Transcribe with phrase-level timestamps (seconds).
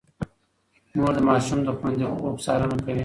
[0.97, 2.99] مور د ماشوم د خوندي خوب څارنه کوي.